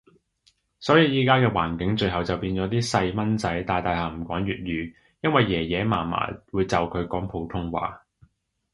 [0.79, 8.01] 所以依家嘅環境，最後就變咗啲細蚊仔大大下唔講粵語，因為爺爺嫲嫲會就佢講普通話